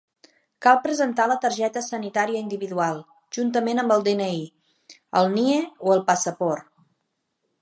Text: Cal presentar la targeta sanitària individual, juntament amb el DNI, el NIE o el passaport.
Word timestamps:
Cal 0.65 0.77
presentar 0.85 1.27
la 1.31 1.37
targeta 1.43 1.83
sanitària 1.89 2.41
individual, 2.45 2.99
juntament 3.39 3.83
amb 3.85 3.95
el 3.97 4.05
DNI, 4.11 4.43
el 5.21 5.33
NIE 5.37 5.63
o 5.89 5.97
el 5.99 6.07
passaport. 6.13 6.71